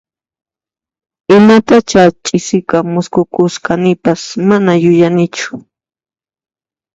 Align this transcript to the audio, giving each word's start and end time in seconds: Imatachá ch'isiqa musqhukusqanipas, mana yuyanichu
Imatachá 1.35 2.03
ch'isiqa 2.23 2.77
musqhukusqanipas, 2.93 4.21
mana 4.47 4.73
yuyanichu 4.83 5.53